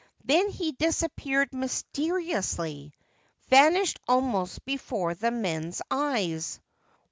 Then 0.23 0.49
he 0.49 0.71
disappeared 0.71 1.53
mysteriously— 1.53 2.91
vanished 3.51 3.99
almost 4.07 4.65
before 4.65 5.13
the 5.13 5.29
men's 5.29 5.79
eyes. 5.91 6.59